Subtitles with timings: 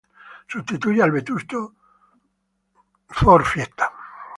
[0.47, 1.59] Sustituye al vetusto
[3.07, 3.69] Stade Nungesser